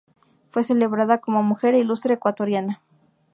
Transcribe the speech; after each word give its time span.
Fue 0.51 0.63
celebrada 0.63 1.19
como 1.19 1.43
mujer 1.43 1.75
"ilustre 1.75 2.15
ecuatoriana. 2.15 2.81